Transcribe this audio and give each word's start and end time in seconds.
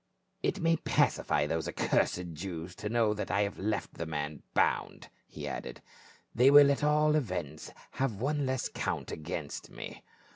It 0.41 0.59
may 0.59 0.77
pacify 0.77 1.45
those 1.45 1.67
accursed 1.67 2.33
Jews 2.33 2.73
to 2.77 2.89
know 2.89 3.13
that 3.13 3.29
I 3.29 3.41
have 3.41 3.59
left 3.59 3.93
the 3.93 4.07
man 4.07 4.41
bound," 4.55 5.09
he 5.27 5.47
added;" 5.47 5.79
they 6.33 6.49
will 6.49 6.71
at 6.71 6.83
all 6.83 7.15
events 7.15 7.69
have 7.91 8.15
one 8.19 8.47
less 8.47 8.67
count 8.67 9.11
against 9.11 9.69
me." 9.69 10.01